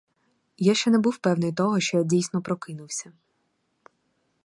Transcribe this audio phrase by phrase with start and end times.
[0.57, 3.13] Я ще не був певний того, що я дійсно прокинувся.